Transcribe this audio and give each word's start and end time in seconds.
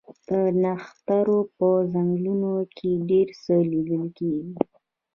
د 0.27 0.29
نښترو 0.63 1.39
په 1.57 1.67
ځنګلونو 1.93 2.51
کې 2.75 2.89
ډیر 3.09 3.27
څه 3.43 3.53
لیدل 3.71 4.03
کیږي 4.17 4.53